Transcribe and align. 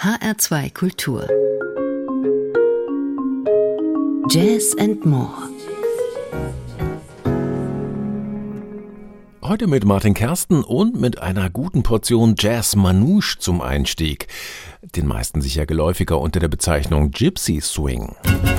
HR2 0.00 0.72
Kultur. 0.74 1.26
Jazz 4.30 4.76
and 4.78 5.04
More. 5.04 5.34
Heute 9.42 9.66
mit 9.66 9.84
Martin 9.84 10.14
Kersten 10.14 10.62
und 10.62 11.00
mit 11.00 11.20
einer 11.20 11.50
guten 11.50 11.82
Portion 11.82 12.36
Jazz 12.38 12.76
Manouche 12.76 13.40
zum 13.40 13.60
Einstieg. 13.60 14.28
Den 14.82 15.08
meisten 15.08 15.40
sicher 15.40 15.66
geläufiger 15.66 16.20
unter 16.20 16.38
der 16.38 16.46
Bezeichnung 16.46 17.10
Gypsy 17.10 17.60
Swing. 17.60 18.14
Musik 18.24 18.57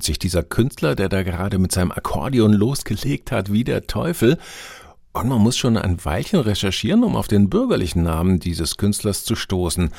1991. 0.00 0.18
Dieser 0.18 0.42
Künstler, 0.42 0.94
der 0.94 1.08
da 1.08 1.22
gerade 1.22 1.58
mit 1.58 1.72
seinem 1.72 1.92
Akkordeon 1.92 2.52
losgelegt 2.52 3.30
hat, 3.30 3.52
wie 3.52 3.64
der 3.64 3.86
Teufel. 3.86 4.38
Und 5.12 5.28
man 5.28 5.40
muss 5.40 5.56
schon 5.56 5.76
ein 5.76 6.04
Weilchen 6.04 6.40
recherchieren, 6.40 7.02
um 7.04 7.16
auf 7.16 7.28
den 7.28 7.50
bürgerlichen 7.50 8.02
Namen 8.02 8.38
dieses 8.38 8.76
Künstlers 8.76 9.24
zu 9.24 9.34
stoßen. 9.34 9.90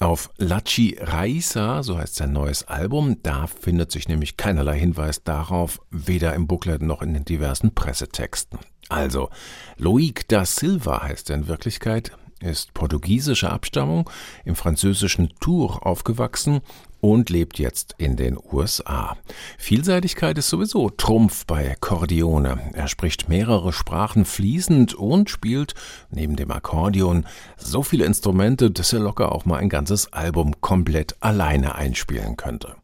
Auf 0.00 0.30
Lachi 0.38 0.96
Raisa, 1.00 1.82
so 1.82 1.98
heißt 1.98 2.16
sein 2.16 2.32
neues 2.32 2.64
Album, 2.64 3.18
da 3.22 3.46
findet 3.46 3.92
sich 3.92 4.08
nämlich 4.08 4.36
keinerlei 4.36 4.78
Hinweis 4.78 5.22
darauf, 5.22 5.80
weder 5.90 6.34
im 6.34 6.46
Booklet 6.46 6.82
noch 6.82 7.02
in 7.02 7.14
den 7.14 7.24
diversen 7.24 7.74
Pressetexten. 7.74 8.58
Also, 8.88 9.30
Loic 9.76 10.26
da 10.28 10.44
Silva 10.44 11.02
heißt 11.02 11.30
er 11.30 11.36
in 11.36 11.46
Wirklichkeit, 11.46 12.12
ist 12.40 12.74
portugiesischer 12.74 13.52
Abstammung, 13.52 14.10
im 14.44 14.56
französischen 14.56 15.32
Tours 15.40 15.80
aufgewachsen, 15.80 16.60
und 17.04 17.28
lebt 17.28 17.58
jetzt 17.58 17.94
in 17.98 18.16
den 18.16 18.38
USA. 18.50 19.18
Vielseitigkeit 19.58 20.38
ist 20.38 20.48
sowieso 20.48 20.88
Trumpf 20.88 21.44
bei 21.44 21.76
Cordione. 21.78 22.58
Er 22.72 22.88
spricht 22.88 23.28
mehrere 23.28 23.74
Sprachen 23.74 24.24
fließend 24.24 24.94
und 24.94 25.28
spielt 25.28 25.74
neben 26.08 26.34
dem 26.34 26.50
Akkordeon 26.50 27.26
so 27.58 27.82
viele 27.82 28.06
Instrumente, 28.06 28.70
dass 28.70 28.94
er 28.94 29.00
locker 29.00 29.32
auch 29.32 29.44
mal 29.44 29.58
ein 29.58 29.68
ganzes 29.68 30.14
Album 30.14 30.62
komplett 30.62 31.14
alleine 31.20 31.74
einspielen 31.74 32.38
könnte. 32.38 32.74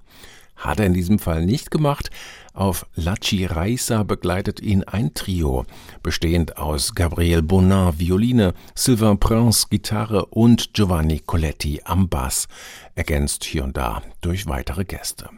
Hat 0.55 0.81
er 0.81 0.87
in 0.87 0.93
diesem 0.93 1.19
Fall 1.19 1.47
nicht 1.47 1.71
gemacht. 1.71 2.11
Auf 2.53 2.87
La 2.97 3.15
Chiraisa 3.15 4.03
begleitet 4.03 4.61
ihn 4.61 4.83
ein 4.85 5.15
Trio, 5.15 5.65
bestehend 6.03 6.57
aus 6.57 6.95
Gabriel 6.95 7.43
Bonin 7.43 7.99
Violine, 7.99 8.55
Sylvain 8.75 9.19
Prince 9.19 9.67
Gitarre 9.71 10.27
und 10.27 10.75
Giovanni 10.75 11.21
Coletti 11.21 11.81
am 11.85 12.09
Bass, 12.09 12.49
ergänzt 12.97 13.45
hier 13.45 13.65
und 13.65 13.77
da 13.77 14.03
durch 14.21 14.47
weitere 14.47 14.85
Gäste. 14.85 15.31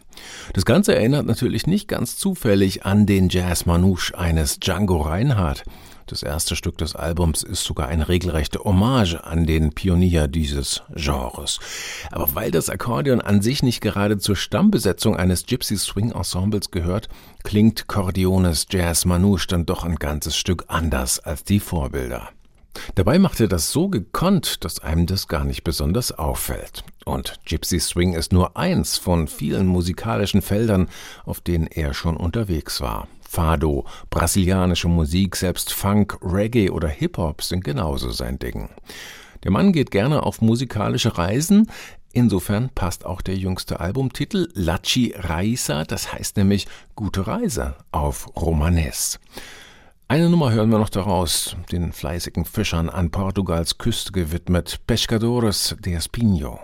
Das 0.55 0.65
Ganze 0.65 0.95
erinnert 0.95 1.27
natürlich 1.27 1.67
nicht 1.67 1.87
ganz 1.87 2.17
zufällig 2.17 2.85
an 2.87 3.07
den 3.07 3.29
Jazz 3.29 3.67
Manouche 3.67 4.17
eines 4.17 4.59
Django 4.59 5.03
Reinhardt, 5.03 5.65
das 6.07 6.23
erste 6.23 6.57
Stück 6.57 6.79
des 6.79 6.97
Albums 6.97 7.43
ist 7.43 7.65
sogar 7.65 7.89
eine 7.89 8.09
regelrechte 8.09 8.61
Hommage 8.61 9.17
an 9.23 9.47
den 9.47 9.73
Pionier 9.73 10.29
dieses 10.29 10.83
Genres. 10.95 11.61
Aber 12.11 12.35
weil 12.35 12.51
das 12.51 12.71
Akkordeon 12.71 13.21
an 13.21 13.43
sich 13.43 13.63
nicht 13.63 13.81
gerade 13.81 14.19
zur 14.19 14.37
Stammbesetzung 14.37 15.17
eines 15.17 15.47
Gypsy 15.47 15.77
Swing 15.77 16.13
Ensembles 16.13 16.71
gehört, 16.71 17.09
klingt 17.43 17.89
Cordiones 17.89 18.67
Jazz 18.71 19.05
Manouche 19.05 19.47
dann 19.49 19.67
doch 19.67 19.85
ein 19.85 19.97
ganzes 19.97 20.37
Stück 20.37 20.65
anders 20.69 21.19
als 21.21 21.45
die 21.45 21.61
Vorbilder. 21.61 22.31
Dabei 22.95 23.19
macht 23.19 23.41
er 23.41 23.49
das 23.49 23.71
so 23.71 23.89
gekonnt, 23.89 24.65
dass 24.65 24.81
einem 24.81 25.07
das 25.07 25.29
gar 25.29 25.45
nicht 25.45 25.63
besonders 25.63 26.13
auffällt. 26.13 26.85
Und 27.05 27.41
Gypsy 27.45 27.81
Swing 27.81 28.15
ist 28.15 28.33
nur 28.33 28.57
eins 28.57 28.97
von 28.97 29.29
vielen 29.29 29.67
musikalischen 29.67 30.43
Feldern, 30.43 30.89
auf 31.25 31.41
denen 31.41 31.67
er 31.67 31.95
schon 31.95 32.17
unterwegs 32.17 32.81
war. 32.81 33.09
Fado, 33.33 33.87
brasilianische 34.11 34.89
Musik, 34.89 35.37
selbst 35.37 35.73
Funk, 35.73 36.19
Reggae 36.21 36.69
oder 36.69 36.89
Hip-Hop 36.89 37.41
sind 37.41 37.65
genauso 37.65 38.11
sein 38.11 38.39
Ding. 38.39 38.69
Der 39.43 39.51
Mann 39.51 39.73
geht 39.73 39.91
gerne 39.91 40.23
auf 40.25 40.43
musikalische 40.43 41.17
Reisen, 41.17 41.69
Insofern 42.15 42.69
passt 42.75 43.07
auch 43.07 43.23
der 43.23 43.37
jüngste 43.37 43.81
Albumtitel 43.81 44.51
Laci 44.53 45.15
Raisa, 45.17 45.85
das 45.85 46.13
heißt 46.13 46.37
nämlich 46.37 46.69
gute 46.95 47.27
Reise 47.27 47.75
auf 47.91 48.29
Romanes. 48.37 49.19
Eine 50.09 50.29
Nummer 50.29 50.53
hören 50.53 50.69
wir 50.69 50.77
noch 50.77 50.91
daraus, 50.91 51.57
den 51.71 51.95
fleißigen 51.95 52.45
Fischern 52.45 52.91
an 52.91 53.11
Portugals 53.11 53.79
Küste 53.79 54.13
gewidmet, 54.13 54.81
Pescadores 54.87 55.75
de 55.81 55.95
Espinho. 55.95 56.61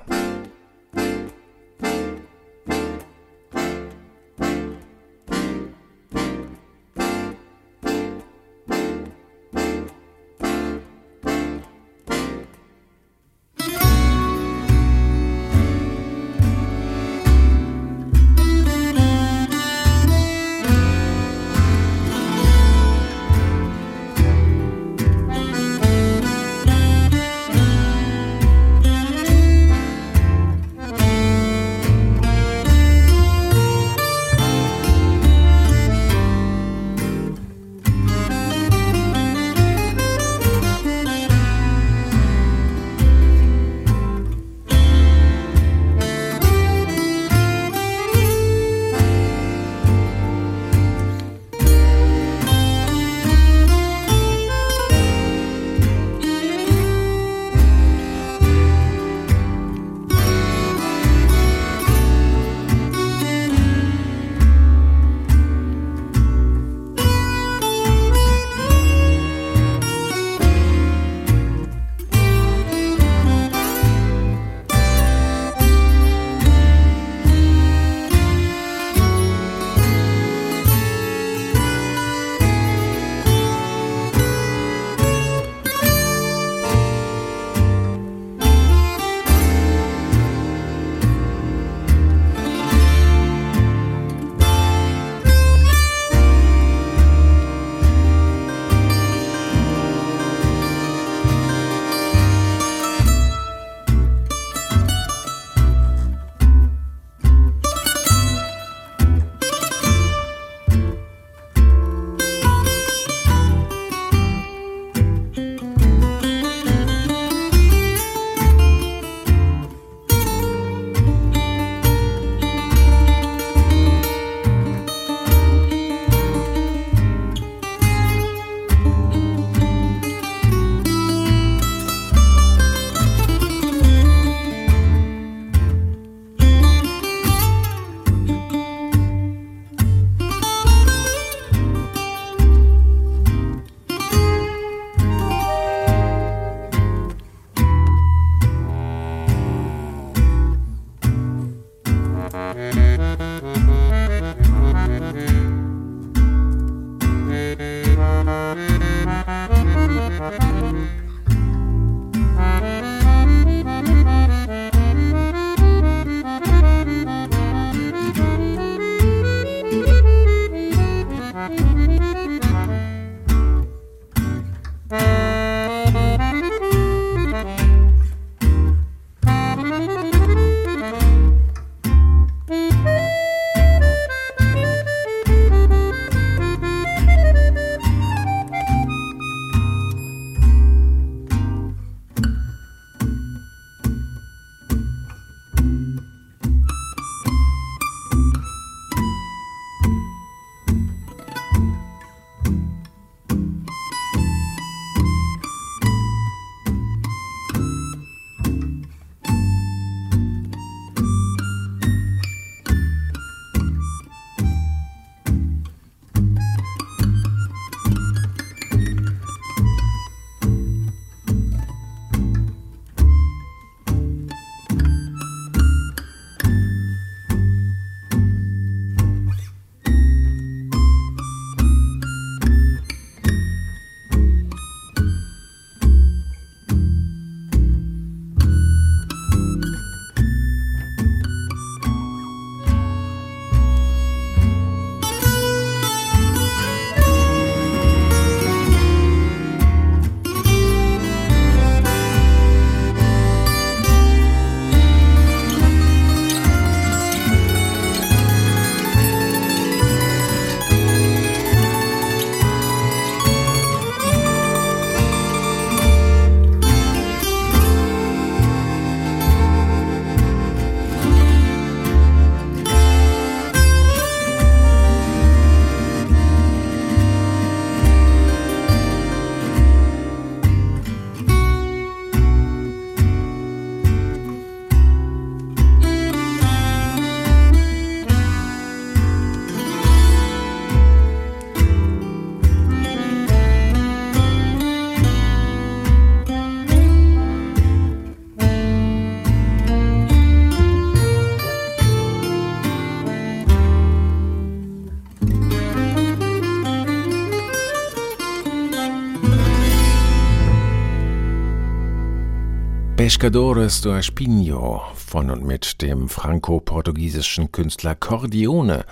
Pescadores 313.18 313.80
do 313.80 313.96
Espinho 313.96 314.80
von 314.94 315.28
und 315.28 315.44
mit 315.44 315.82
dem 315.82 316.08
franco-portugiesischen 316.08 317.50
Künstler 317.50 317.96
Cordione, 317.96 318.84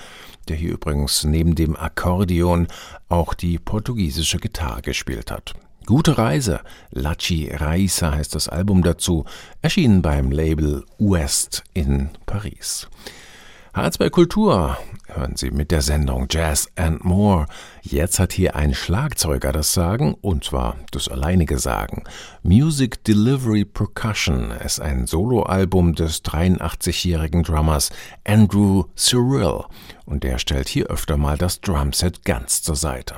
der 0.49 0.57
hier 0.57 0.73
übrigens 0.73 1.23
neben 1.23 1.55
dem 1.55 1.77
Akkordeon 1.77 2.67
auch 3.09 3.35
die 3.35 3.61
portugiesische 3.61 4.39
Gitarre 4.39 4.83
gespielt 4.83 5.31
hat. 5.31 5.53
Gute 5.87 6.19
Reise, 6.19 6.59
Lachi 6.91 7.53
Raisa 7.55 8.17
heißt 8.17 8.35
das 8.35 8.49
Album 8.49 8.83
dazu, 8.83 9.25
erschienen 9.63 10.03
beim 10.03 10.33
Label 10.33 10.85
West 10.99 11.63
in 11.73 12.09
Paris. 12.27 12.89
H2 13.77 14.09
Kultur 14.09 14.79
hören 15.07 15.37
Sie 15.37 15.51
mit 15.51 15.71
der 15.71 15.83
Sendung 15.83 16.29
Jazz 16.31 16.67
and 16.77 17.05
More. 17.05 17.45
Jetzt 17.83 18.19
hat 18.19 18.33
hier 18.33 18.57
ein 18.57 18.73
Schlagzeuger 18.73 19.53
das 19.53 19.75
Sagen, 19.75 20.15
und 20.15 20.45
zwar 20.45 20.77
das 20.93 21.09
alleinige 21.09 21.59
Sagen. 21.59 22.05
Music 22.43 23.05
Delivery 23.05 23.67
Percussion 23.67 24.51
ist 24.51 24.81
ein 24.81 25.07
Soloalbum 25.07 25.95
des 25.95 26.25
83-jährigen 26.25 27.43
Drummers 27.43 27.91
Andrew 28.25 28.85
Cyril, 28.97 29.65
und 30.07 30.25
der 30.25 30.39
stellt 30.39 30.71
hier 30.71 30.87
öfter 30.87 31.19
mal 31.19 31.37
das 31.37 31.61
Drumset 31.61 32.25
ganz 32.25 32.63
zur 32.63 32.77
Seite. 32.77 33.17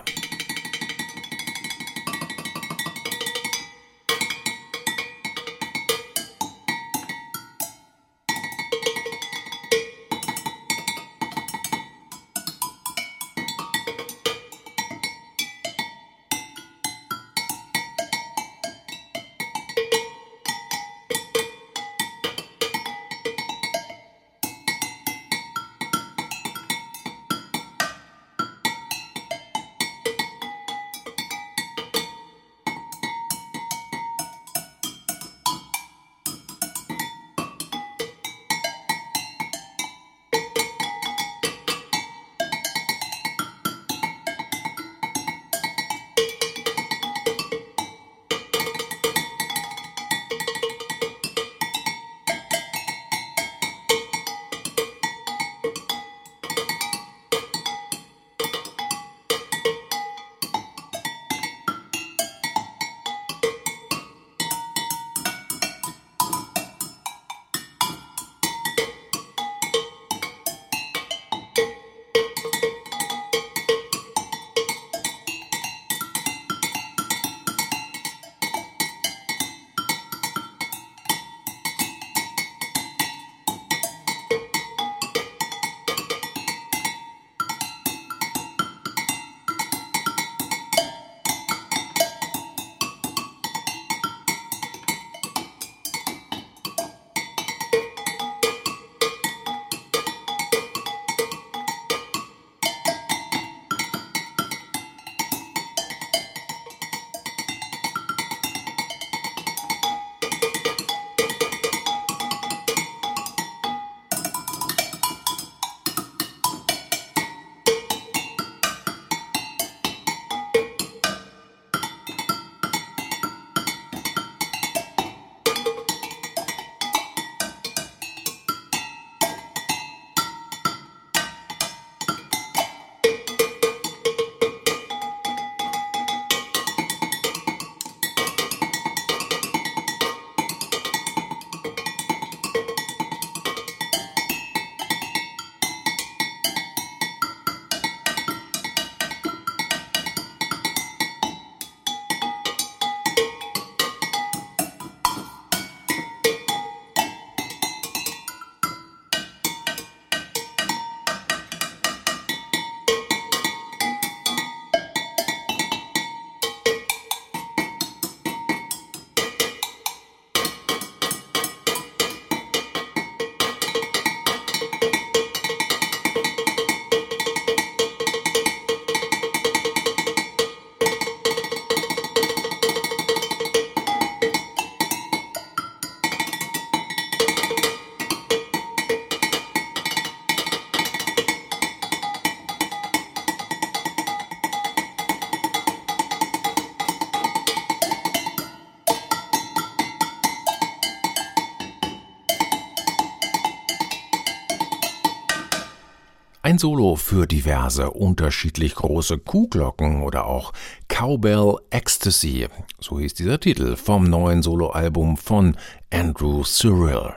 Ein 206.58 206.62
Solo 206.62 206.96
für 206.96 207.28
diverse 207.28 207.92
unterschiedlich 207.92 208.74
große 208.74 209.18
Kuhglocken 209.18 210.02
oder 210.02 210.26
auch 210.26 210.52
Cowbell 210.88 211.54
Ecstasy, 211.70 212.48
so 212.80 212.98
hieß 212.98 213.14
dieser 213.14 213.38
Titel 213.38 213.76
vom 213.76 214.02
neuen 214.02 214.42
Soloalbum 214.42 215.16
von 215.16 215.56
Andrew 215.92 216.42
Cyril 216.42 217.12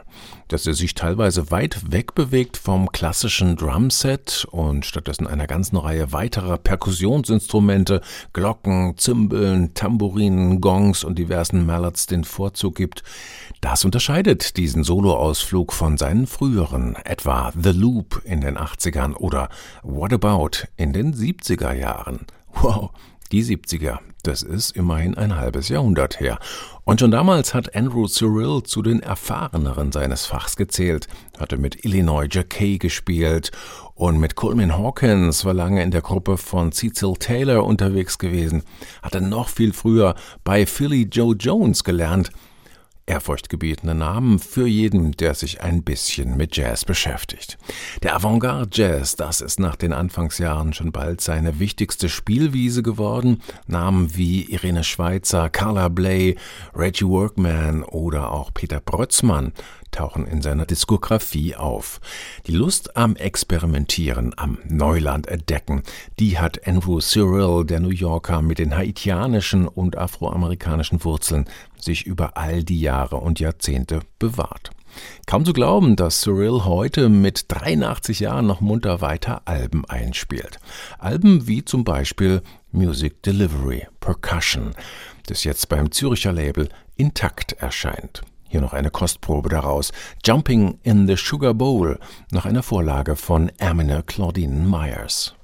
dass 0.52 0.68
er 0.68 0.74
sich 0.74 0.96
teilweise 0.96 1.50
weit 1.50 1.92
weg 1.92 2.14
bewegt 2.14 2.58
vom 2.58 2.92
klassischen 2.92 3.56
Drumset 3.56 4.46
und 4.52 4.86
stattdessen 4.86 5.26
einer 5.26 5.48
ganzen 5.48 5.78
Reihe 5.78 6.12
weiterer 6.12 6.58
Perkussionsinstrumente, 6.58 8.02
Glocken, 8.34 8.98
Zimbeln, 8.98 9.74
Tambourinen, 9.74 10.60
Gongs 10.60 11.04
und 11.04 11.18
diversen 11.18 11.66
Mallets 11.66 12.06
den 12.06 12.26
Vorzug 12.26 12.76
gibt. 12.76 13.04
Das 13.62 13.86
unterscheidet 13.86 14.58
diesen 14.58 14.84
Soloausflug 14.84 15.72
von 15.72 15.98
seinen 15.98 16.28
früheren, 16.28 16.96
etwa 16.96 17.54
The 17.58 17.72
Loop 17.72 18.22
in 18.26 18.42
den 18.42 18.58
80ern 18.58 19.14
oder 19.14 19.50
What 19.84 20.12
About 20.12 20.68
in 20.76 20.92
den 20.92 21.14
70er 21.14 21.74
Jahren. 21.74 22.26
Wow, 22.54 22.92
die 23.32 23.44
70er, 23.44 24.00
das 24.24 24.44
ist 24.44 24.76
immerhin 24.76 25.16
ein 25.16 25.36
halbes 25.36 25.70
Jahrhundert 25.70 26.20
her. 26.20 26.38
Und 26.84 27.00
schon 27.00 27.12
damals 27.12 27.54
hat 27.54 27.76
Andrew 27.76 28.08
Cyril 28.08 28.64
zu 28.64 28.82
den 28.82 29.02
Erfahreneren 29.02 29.92
seines 29.92 30.26
Fachs 30.26 30.56
gezählt, 30.56 31.08
hatte 31.40 31.58
mit 31.58 31.86
Illinois 31.86 32.28
Jacquet 32.30 32.80
gespielt 32.80 33.52
und 33.96 34.20
mit 34.20 34.36
Coleman 34.36 34.78
Hawkins 34.78 35.46
war 35.46 35.54
lange 35.54 35.84
in 35.84 35.92
der 35.92 36.02
Gruppe 36.02 36.38
von 36.38 36.72
Cecil 36.72 37.14
Taylor 37.20 37.66
unterwegs 37.66 38.18
gewesen, 38.18 38.64
hatte 39.02 39.22
noch 39.22 39.50
viel 39.50 39.74
früher 39.74 40.16
bei 40.44 40.66
Philly 40.66 41.04
Joe 41.04 41.36
Jones 41.36 41.84
gelernt. 41.84 42.32
Ehrfurchtgebietende 43.12 43.94
Namen 43.94 44.40
für 44.40 44.66
jeden, 44.66 45.12
der 45.12 45.34
sich 45.34 45.62
ein 45.62 45.84
bisschen 45.84 46.38
mit 46.38 46.56
Jazz 46.56 46.86
beschäftigt. 46.86 47.58
Der 48.04 48.16
Avantgarde 48.16 48.70
Jazz, 48.72 49.18
das 49.18 49.42
ist 49.42 49.60
nach 49.60 49.76
den 49.76 49.92
Anfangsjahren 49.92 50.72
schon 50.72 50.94
bald 50.94 51.20
seine 51.20 51.60
wichtigste 51.60 52.08
Spielwiese 52.08 52.84
geworden. 52.84 53.42
Namen 53.68 54.16
wie 54.16 54.44
Irene 54.44 54.86
Schweizer, 54.86 55.50
Carla 55.50 55.90
Bley, 55.90 56.38
Reggie 56.74 57.06
Workman 57.06 57.84
oder 57.84 58.32
auch 58.32 58.54
Peter 58.54 58.80
Brötzmann 58.80 59.52
tauchen 59.92 60.26
in 60.26 60.42
seiner 60.42 60.66
Diskografie 60.66 61.56
auf. 61.56 62.00
Die 62.48 62.54
Lust 62.54 62.98
am 62.98 63.16
Experimentieren, 63.16 64.34
am 64.38 64.58
Neuland 64.68 65.28
entdecken, 65.28 65.84
die 66.20 66.40
hat 66.40 66.68
Andrew 66.68 67.00
Cyril, 67.00 67.66
der 67.66 67.80
New 67.80 67.90
Yorker 67.90 68.42
mit 68.42 68.60
den 68.60 68.76
haitianischen 68.76 69.68
und 69.68 69.98
afroamerikanischen 69.98 71.04
Wurzeln, 71.04 71.46
sich 71.78 72.06
über 72.06 72.38
all 72.38 72.64
die 72.64 72.80
Jahre 72.80 73.18
und 73.18 73.40
Jahrzehnte 73.40 74.00
bewahrt. 74.20 74.72
Kaum 75.26 75.46
zu 75.46 75.54
glauben, 75.54 75.96
dass 75.96 76.22
Cyril 76.22 76.66
heute 76.66 77.10
mit 77.10 77.46
83 77.48 78.20
Jahren 78.20 78.48
noch 78.48 78.62
munter 78.62 79.02
weiter 79.02 79.44
Alben 79.46 79.86
einspielt. 79.86 80.60
Alben 81.00 81.48
wie 81.48 81.64
zum 81.64 81.84
Beispiel 81.84 82.42
Music 82.72 83.24
Delivery 83.24 83.88
Percussion, 84.00 84.72
das 85.28 85.44
jetzt 85.44 85.70
beim 85.70 85.92
Züricher 85.92 86.34
Label 86.34 86.70
Intakt 86.98 87.54
erscheint. 87.54 88.24
Hier 88.52 88.60
noch 88.60 88.74
eine 88.74 88.92
Kostprobe 88.92 89.48
daraus. 89.48 89.94
Jumping 90.26 90.78
in 90.84 91.08
the 91.08 91.16
Sugar 91.16 91.54
Bowl 91.54 91.98
nach 92.32 92.46
einer 92.46 92.64
Vorlage 92.64 93.16
von 93.16 93.50
Ermine 93.58 94.04
Claudine 94.04 94.68
Myers. 94.68 95.36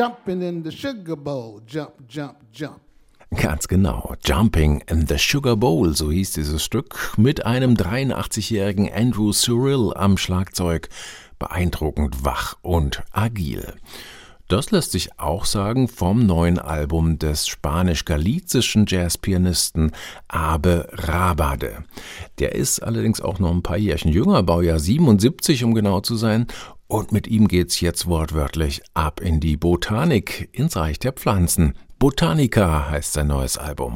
Jumping 0.00 0.40
in 0.40 0.64
the 0.64 0.70
sugar 0.70 1.16
bowl. 1.16 1.60
Jump, 1.66 1.92
jump, 2.08 2.36
jump. 2.52 2.80
Ganz 3.36 3.68
genau. 3.68 4.14
Jumping 4.24 4.82
in 4.88 5.06
the 5.06 5.18
Sugar 5.18 5.56
Bowl, 5.56 5.94
so 5.94 6.10
hieß 6.10 6.32
dieses 6.32 6.64
Stück, 6.64 7.12
mit 7.16 7.44
einem 7.46 7.74
83-jährigen 7.74 8.90
Andrew 8.90 9.32
Cyril 9.32 9.92
am 9.94 10.16
Schlagzeug. 10.16 10.88
Beeindruckend 11.38 12.24
wach 12.24 12.56
und 12.62 13.02
agil. 13.12 13.74
Das 14.48 14.72
lässt 14.72 14.90
sich 14.90 15.16
auch 15.18 15.44
sagen 15.44 15.86
vom 15.86 16.26
neuen 16.26 16.58
Album 16.58 17.18
des 17.18 17.46
spanisch-galizischen 17.46 18.86
Jazzpianisten 18.88 19.92
Abe 20.26 20.88
Rabade. 20.90 21.84
Der 22.40 22.56
ist 22.56 22.80
allerdings 22.80 23.20
auch 23.20 23.38
noch 23.38 23.52
ein 23.52 23.62
paar 23.62 23.78
Jährchen 23.78 24.10
jünger, 24.10 24.42
Baujahr 24.42 24.80
77, 24.80 25.62
um 25.62 25.74
genau 25.74 26.00
zu 26.00 26.16
sein. 26.16 26.48
Und 26.90 27.12
mit 27.12 27.28
ihm 27.28 27.46
geht's 27.46 27.80
jetzt 27.80 28.08
wortwörtlich 28.08 28.82
ab 28.94 29.20
in 29.20 29.38
die 29.38 29.56
Botanik, 29.56 30.48
ins 30.50 30.74
Reich 30.74 30.98
der 30.98 31.12
Pflanzen. 31.12 31.74
Botanica 32.00 32.90
heißt 32.90 33.12
sein 33.12 33.28
neues 33.28 33.58
Album. 33.58 33.94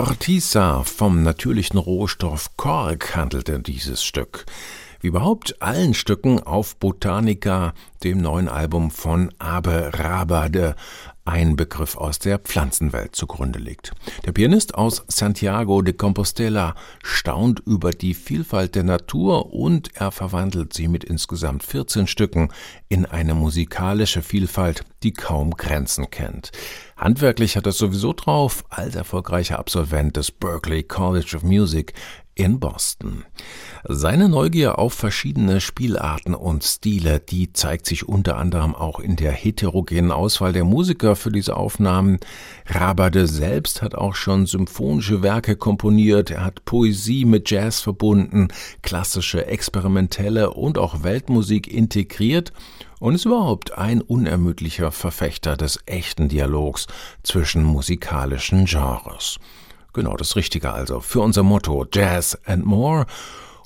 Cortisa 0.00 0.84
vom 0.84 1.24
natürlichen 1.24 1.76
Rohstoff 1.76 2.56
Kork 2.56 3.16
handelte 3.16 3.58
dieses 3.58 4.04
Stück. 4.04 4.46
Wie 5.00 5.08
überhaupt 5.08 5.60
allen 5.60 5.92
Stücken 5.92 6.40
auf 6.40 6.76
Botanica, 6.76 7.74
dem 8.04 8.18
neuen 8.18 8.48
Album 8.48 8.92
von 8.92 9.32
Abe 9.40 9.90
Rabade, 9.92 10.76
ein 11.24 11.56
Begriff 11.56 11.96
aus 11.96 12.20
der 12.20 12.38
Pflanzenwelt 12.38 13.16
zugrunde 13.16 13.58
liegt. 13.58 13.92
Der 14.24 14.30
Pianist 14.30 14.76
aus 14.76 15.04
Santiago 15.08 15.82
de 15.82 15.94
Compostela 15.94 16.76
staunt 17.02 17.60
über 17.66 17.90
die 17.90 18.14
Vielfalt 18.14 18.76
der 18.76 18.84
Natur 18.84 19.52
und 19.52 19.90
er 19.96 20.12
verwandelt 20.12 20.74
sie 20.74 20.86
mit 20.86 21.02
insgesamt 21.02 21.64
14 21.64 22.06
Stücken 22.06 22.50
in 22.88 23.04
eine 23.04 23.34
musikalische 23.34 24.22
Vielfalt, 24.22 24.84
die 25.02 25.12
kaum 25.12 25.56
Grenzen 25.56 26.08
kennt. 26.10 26.52
Handwerklich 26.98 27.56
hat 27.56 27.64
er 27.64 27.72
sowieso 27.72 28.12
drauf, 28.12 28.64
als 28.70 28.96
erfolgreicher 28.96 29.60
Absolvent 29.60 30.16
des 30.16 30.32
Berklee 30.32 30.82
College 30.82 31.36
of 31.36 31.44
Music 31.44 31.94
in 32.34 32.58
Boston. 32.58 33.24
Seine 33.84 34.28
Neugier 34.28 34.80
auf 34.80 34.94
verschiedene 34.94 35.60
Spielarten 35.60 36.34
und 36.34 36.64
Stile, 36.64 37.20
die 37.20 37.52
zeigt 37.52 37.86
sich 37.86 38.08
unter 38.08 38.36
anderem 38.36 38.74
auch 38.74 38.98
in 38.98 39.14
der 39.14 39.30
heterogenen 39.30 40.10
Auswahl 40.10 40.52
der 40.52 40.64
Musiker 40.64 41.14
für 41.14 41.30
diese 41.30 41.56
Aufnahmen. 41.56 42.18
Rabade 42.66 43.28
selbst 43.28 43.80
hat 43.80 43.94
auch 43.94 44.16
schon 44.16 44.46
symphonische 44.46 45.22
Werke 45.22 45.54
komponiert, 45.54 46.32
er 46.32 46.44
hat 46.44 46.64
Poesie 46.64 47.24
mit 47.24 47.48
Jazz 47.48 47.80
verbunden, 47.80 48.48
klassische, 48.82 49.46
experimentelle 49.46 50.50
und 50.50 50.78
auch 50.78 51.04
Weltmusik 51.04 51.72
integriert 51.72 52.52
und 53.00 53.14
ist 53.14 53.24
überhaupt 53.24 53.76
ein 53.76 54.00
unermüdlicher 54.00 54.92
Verfechter 54.92 55.56
des 55.56 55.80
echten 55.86 56.28
Dialogs 56.28 56.86
zwischen 57.22 57.62
musikalischen 57.62 58.64
Genres. 58.64 59.38
Genau 59.92 60.16
das 60.16 60.36
Richtige 60.36 60.72
also 60.72 61.00
für 61.00 61.20
unser 61.20 61.42
Motto 61.42 61.86
Jazz 61.92 62.38
and 62.44 62.64
More. 62.64 63.06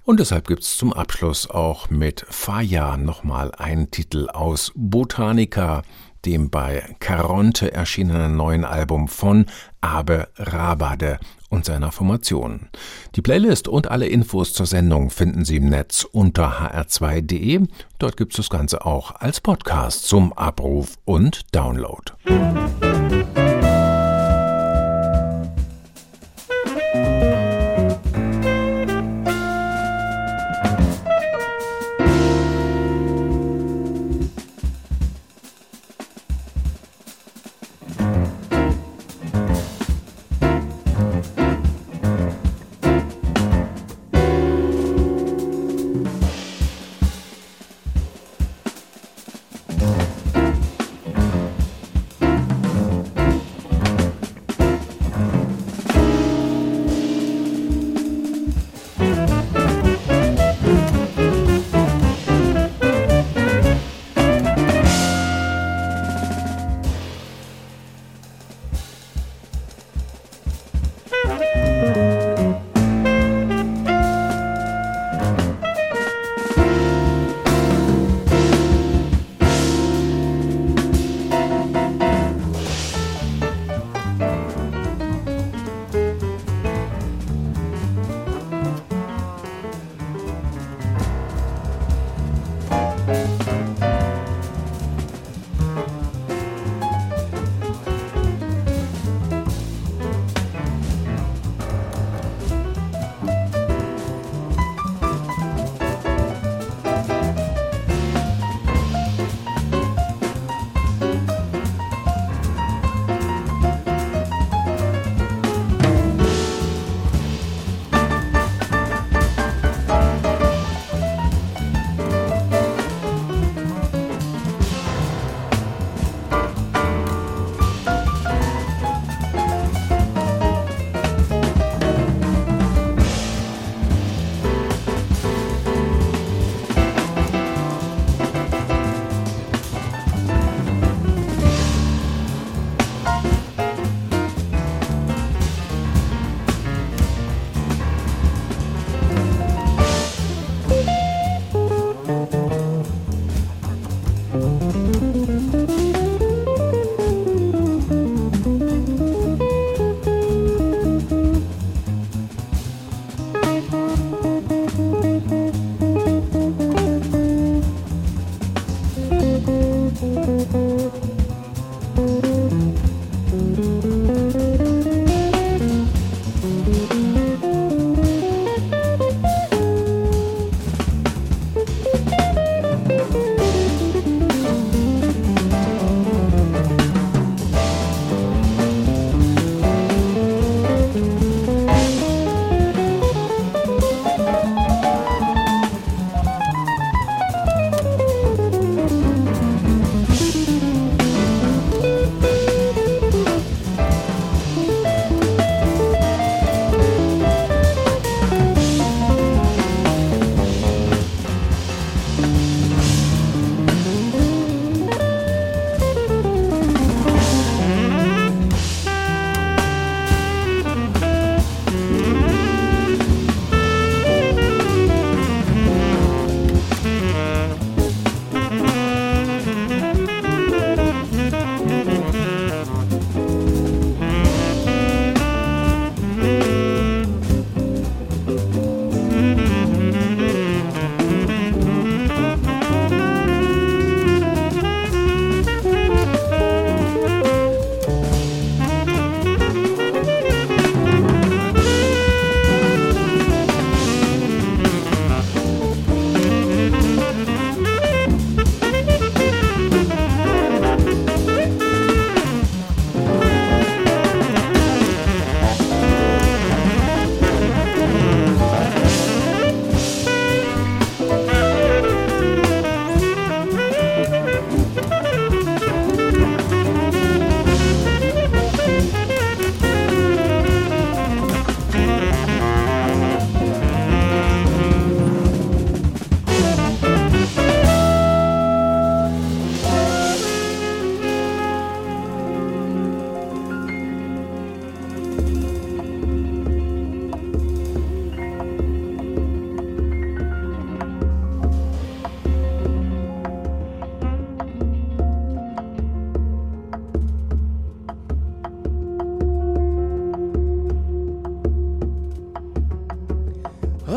Und 0.04 0.18
deshalb 0.18 0.48
gibt's 0.48 0.76
zum 0.76 0.92
Abschluss 0.92 1.48
auch 1.48 1.90
mit 1.90 2.26
Faya 2.28 2.96
nochmal 2.96 3.52
einen 3.54 3.90
Titel 3.90 4.28
aus 4.28 4.72
Botanica, 4.74 5.82
dem 6.24 6.50
bei 6.50 6.82
Caronte 7.00 7.72
erschienenen 7.72 8.36
neuen 8.36 8.64
Album 8.64 9.08
von 9.08 9.46
Abe 9.80 10.28
Rabade 10.36 11.18
und 11.50 11.64
seiner 11.64 11.92
Formation. 11.92 12.68
Die 13.14 13.22
Playlist 13.22 13.68
und 13.68 13.90
alle 13.90 14.06
Infos 14.06 14.52
zur 14.52 14.66
Sendung 14.66 15.10
finden 15.10 15.44
Sie 15.44 15.56
im 15.56 15.68
Netz 15.68 16.04
unter 16.04 16.72
hr2.de. 16.72 17.66
Dort 17.98 18.16
gibt 18.16 18.32
es 18.32 18.38
das 18.38 18.50
Ganze 18.50 18.86
auch 18.86 19.16
als 19.16 19.40
Podcast 19.40 20.06
zum 20.06 20.32
Abruf 20.32 20.96
und 21.04 21.54
Download. 21.54 22.12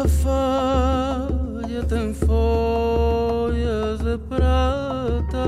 falha 0.07 1.83
tem 1.87 2.13
folhas 2.13 3.99
de 3.99 4.17
prata. 4.29 5.45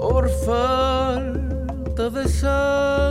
Por 0.00 0.28
falta 0.44 2.10
de 2.10 2.28
sal. 2.28 3.05